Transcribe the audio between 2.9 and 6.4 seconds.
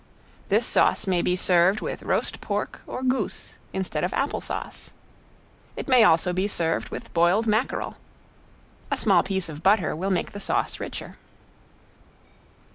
goose instead of apple sauce. It may also